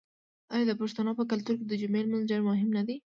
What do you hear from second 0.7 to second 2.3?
پښتنو په کلتور کې د جمعې لمونځ